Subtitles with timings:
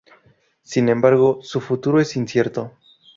[0.63, 2.73] Sin embargo, su futuro es incierto.